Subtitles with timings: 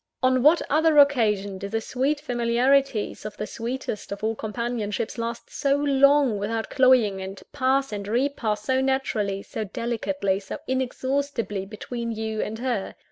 [0.23, 5.51] On what other occasion do the sweet familiarities of the sweetest of all companionships last
[5.51, 11.67] so long without cloying, and pass and re pass so naturally, so delicately, so inexhaustibly
[11.67, 12.95] between you and her?